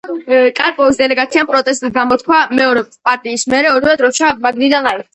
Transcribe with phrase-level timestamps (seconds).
[0.59, 5.09] კარპოვის დელეგაციამ პროტესტი გამოთქვა; მეოთხე პარტიის მერე, ორივე დროშა მაგიდიდან აიღეს.